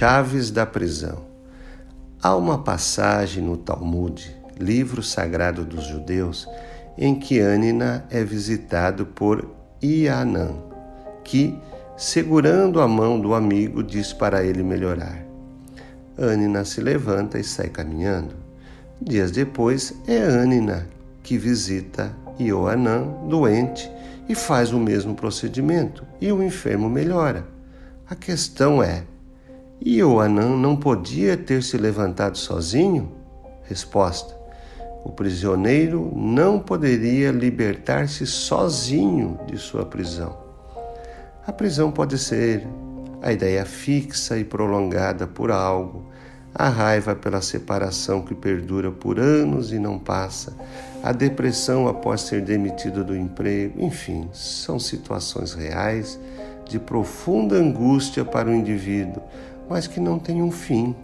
[0.00, 1.26] chaves da prisão.
[2.22, 6.48] Há uma passagem no Talmud, livro sagrado dos judeus,
[6.96, 9.46] em que Anina é visitado por
[9.82, 10.54] Ianã,
[11.22, 11.54] que,
[11.98, 15.22] segurando a mão do amigo, diz para ele melhorar.
[16.16, 18.34] Anina se levanta e sai caminhando.
[19.02, 20.88] Dias depois, é Anina
[21.22, 22.10] que visita
[22.40, 23.92] Ioanã, doente,
[24.26, 27.44] e faz o mesmo procedimento, e o enfermo melhora.
[28.08, 29.04] A questão é:
[29.82, 33.12] Ioanã não podia ter se levantado sozinho?
[33.62, 34.36] Resposta:
[35.02, 40.36] O prisioneiro não poderia libertar-se sozinho de sua prisão.
[41.46, 42.66] A prisão pode ser
[43.22, 46.04] a ideia fixa e prolongada por algo,
[46.54, 50.52] a raiva pela separação que perdura por anos e não passa,
[51.02, 56.20] a depressão após ser demitido do emprego, enfim, são situações reais
[56.68, 59.22] de profunda angústia para o indivíduo,
[59.70, 60.96] mas que não têm um fim.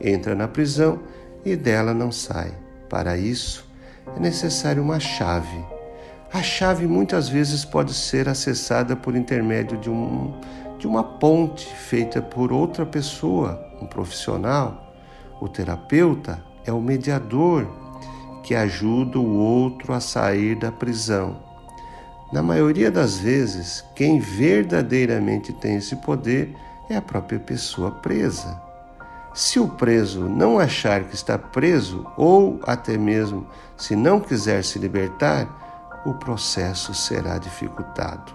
[0.00, 0.98] Entra na prisão
[1.44, 2.54] e dela não sai.
[2.88, 3.68] Para isso,
[4.16, 5.62] é necessário uma chave.
[6.32, 10.32] A chave muitas vezes pode ser acessada por intermédio de um
[10.78, 14.92] de uma ponte feita por outra pessoa, um profissional.
[15.40, 17.68] O terapeuta é o mediador
[18.42, 21.36] que ajuda o outro a sair da prisão.
[22.32, 26.52] Na maioria das vezes, quem verdadeiramente tem esse poder
[26.88, 28.60] é a própria pessoa presa.
[29.34, 34.78] Se o preso não achar que está preso, ou até mesmo se não quiser se
[34.78, 38.32] libertar, o processo será dificultado.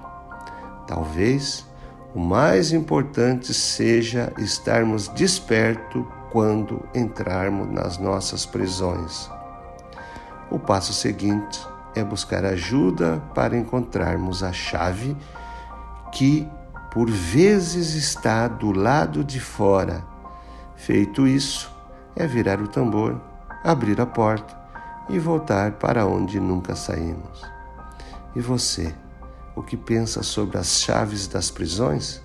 [0.88, 1.68] Talvez
[2.16, 9.30] o mais importante seja estarmos despertos quando entrarmos nas nossas prisões.
[10.50, 11.60] O passo seguinte
[11.94, 15.16] é buscar ajuda para encontrarmos a chave
[16.12, 16.48] que
[16.98, 20.04] por vezes está do lado de fora.
[20.76, 21.72] Feito isso,
[22.16, 23.22] é virar o tambor,
[23.64, 24.60] abrir a porta
[25.08, 27.44] e voltar para onde nunca saímos.
[28.36, 28.96] E você?
[29.56, 32.20] o que pensa sobre as chaves das prisões?